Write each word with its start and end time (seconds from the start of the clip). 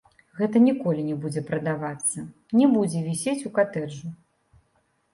Гэта 0.37 0.61
ніколі 0.67 1.01
не 1.09 1.17
будзе 1.25 1.43
прадавацца, 1.51 2.19
не 2.63 2.73
будзе 2.75 3.05
вісець 3.11 3.39
у 3.51 3.55
катэджу. 3.63 4.07